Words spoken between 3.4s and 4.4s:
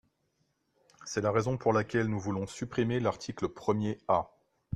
premier A.